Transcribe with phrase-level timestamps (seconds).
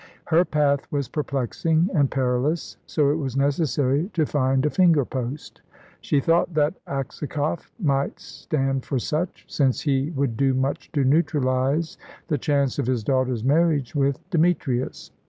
[0.25, 5.61] Her path was perplexing and perilous, so it was necessary to find a finger post.
[6.01, 11.99] She thought that Aksakoff might stand for such, since he would do much to neutralise
[12.29, 15.11] the chance of his daughter's marriage with Demetrius.